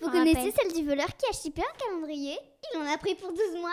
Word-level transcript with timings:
Vous 0.00 0.10
connaissez 0.10 0.38
rappelle. 0.38 0.52
celle 0.52 0.72
du 0.82 0.86
voleur 0.88 1.06
qui 1.16 1.26
a 1.28 1.32
chippé 1.32 1.62
un 1.62 1.78
calendrier 1.78 2.36
Il 2.74 2.78
en 2.78 2.92
a 2.92 2.98
pris 2.98 3.14
pour 3.14 3.30
12 3.30 3.38
mois. 3.60 3.70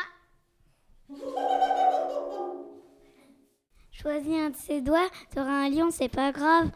Choisis 3.91 4.33
un 4.33 4.49
de 4.49 4.55
ses 4.55 4.81
doigts, 4.81 5.09
t'auras 5.33 5.65
un 5.65 5.69
lion, 5.69 5.89
c'est 5.91 6.09
pas 6.09 6.31
grave. 6.31 6.71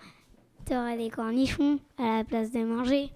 T'auras 0.66 0.96
des 0.98 1.10
cornichons 1.10 1.80
à 1.98 2.18
la 2.18 2.24
place 2.24 2.52
de 2.52 2.64
manger. 2.64 3.10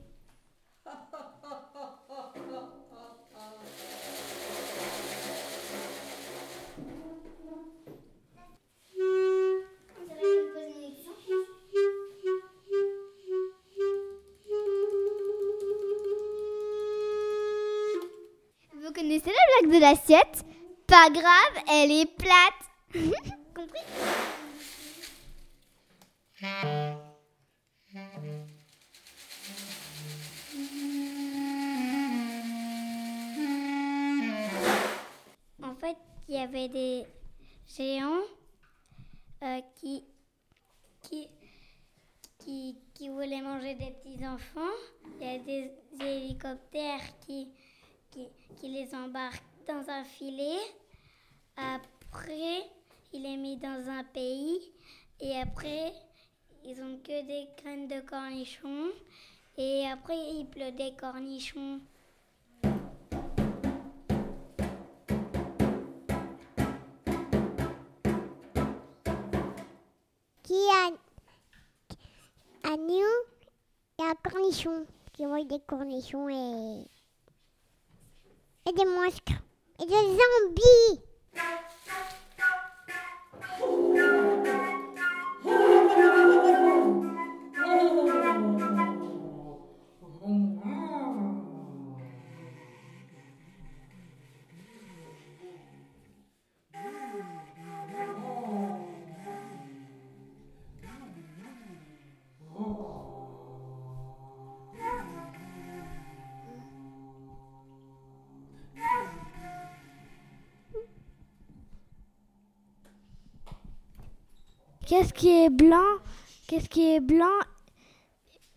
Vous 18.93 19.01
connaissez 19.01 19.31
la 19.31 19.61
blague 19.61 19.73
de 19.73 19.79
l'assiette? 19.79 20.43
Pas 20.85 21.09
grave, 21.11 21.63
elle 21.69 21.91
est 21.91 22.13
plate. 22.17 22.59
Compris? 23.55 23.79
En 35.63 35.73
fait, 35.75 35.95
il 36.27 36.35
y 36.35 36.37
avait 36.37 36.67
des 36.67 37.05
géants 37.73 38.19
euh, 39.43 39.61
qui, 39.75 40.03
qui, 41.03 41.29
qui, 42.39 42.75
qui 42.93 43.07
voulaient 43.07 43.41
manger 43.41 43.75
des 43.75 43.91
petits 43.91 44.27
enfants. 44.27 44.75
Il 45.21 45.25
y 45.25 45.29
a 45.29 45.37
des 45.39 45.71
hélicoptères 46.01 47.17
qui, 47.25 47.53
qui, 48.11 48.67
les 48.67 48.93
embarquent 48.93 49.41
dans 49.67 49.89
un 49.89 50.03
filet. 50.03 50.59
Après, 51.55 52.69
il 53.13 53.25
est 53.25 53.37
mis 53.37 53.57
dans 53.57 53.89
un 53.89 54.03
pays. 54.03 54.59
Et 55.19 55.37
après, 55.37 55.93
ils 56.65 56.81
ont 56.81 56.97
que 56.97 57.25
des 57.25 57.47
graines 57.57 57.87
de 57.87 58.01
cornichons. 58.01 58.91
Et 59.57 59.87
après, 59.87 60.17
il 60.17 60.47
pleut 60.49 60.71
des 60.71 60.93
cornichons. 60.95 61.81
Qui 70.43 70.53
a 70.53 70.87
un 70.87 70.97
et 73.99 74.03
un 74.03 74.15
cornichon. 74.23 74.85
Qui 75.13 75.25
mange 75.25 75.47
des 75.47 75.59
cornichons 75.59 76.29
et. 76.29 77.00
Et 78.67 78.73
des 78.73 78.85
monstres. 78.85 79.33
Et 79.81 79.85
des 79.85 79.93
zombies. 79.93 81.01
Qu'est-ce 114.91 115.13
qui 115.13 115.29
est 115.29 115.49
blanc? 115.49 115.99
Qu'est-ce 116.49 116.67
qui 116.67 116.95
est 116.95 116.99
blanc? 116.99 117.39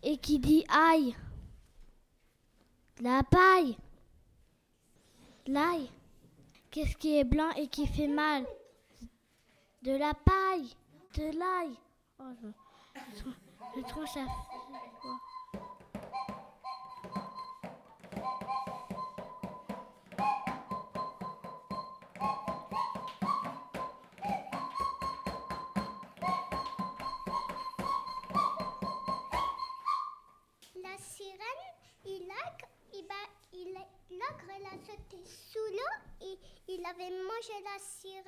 Et 0.03 0.17
qui 0.17 0.37
dit 0.37 0.65
aïe 0.67 1.15
La 2.99 3.23
paille. 3.23 3.77
L'ail. 5.47 5.89
Qu'est-ce 6.71 6.97
qui 6.97 7.17
est 7.17 7.23
blanc 7.23 7.49
et 7.51 7.69
qui 7.69 7.87
fait 7.87 8.09
mal? 8.09 8.45
De 9.81 9.95
la 9.95 10.13
paille. 10.13 10.75
De 11.15 11.23
l'ail. 11.39 11.73
Oh. 12.19 12.49
Il 34.25 35.81
et 36.21 36.39
il 36.67 36.85
avait 36.85 37.09
mangé 37.09 37.53
la 37.63 37.79
sirène. 37.79 38.23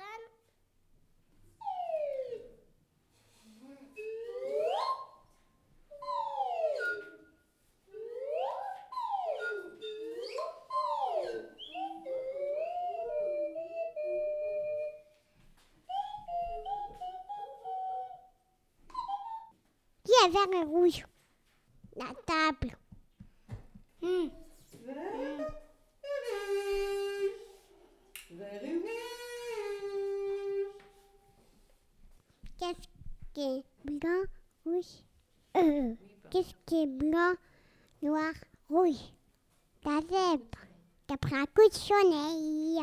Qui 20.04 20.12
a 20.24 20.28
vert 20.28 20.60
et 20.60 20.64
rouge 20.64 21.06
La 21.96 22.12
table. 22.26 22.76
Hmm. 24.00 24.37
Euh, 35.56 35.94
Qu'est-ce 36.30 36.54
qui 36.66 36.82
est 36.82 36.86
blanc, 36.86 37.34
noir, 38.02 38.32
rouge? 38.68 39.12
La 39.84 40.00
zèbre. 40.00 40.58
A 41.10 41.16
pris 41.16 41.34
un 41.34 41.46
coup 41.46 41.66
de 41.68 41.74
soleil. 41.74 42.80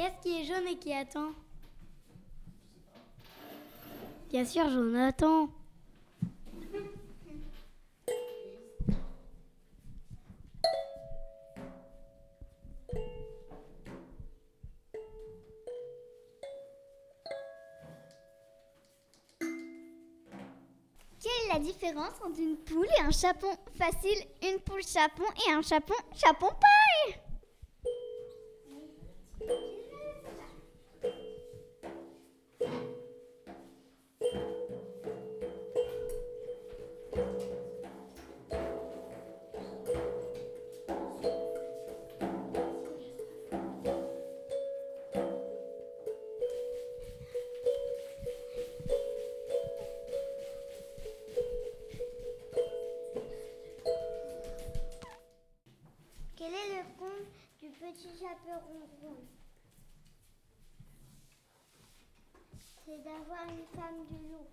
Qu'est-ce 0.00 0.22
qui 0.22 0.40
est 0.40 0.44
jaune 0.46 0.66
et 0.66 0.78
qui 0.78 0.94
attend? 0.94 1.32
Bien 4.30 4.46
sûr, 4.46 4.66
Jonathan. 4.70 5.50
Quelle 21.20 21.30
est 21.44 21.52
la 21.52 21.58
différence 21.58 22.14
entre 22.24 22.40
une 22.40 22.56
poule 22.56 22.86
et 22.86 23.02
un 23.02 23.10
chapon? 23.10 23.54
Facile, 23.76 24.26
une 24.50 24.60
poule 24.60 24.82
chapon 24.82 25.24
et 25.46 25.52
un 25.52 25.60
chapon 25.60 25.92
chapon 26.16 26.46
paille. 26.46 26.69
C'est 62.84 62.98
d'avoir 63.04 63.44
une 63.48 63.64
femme 63.74 64.00
du 64.08 64.18
loup. 64.28 64.46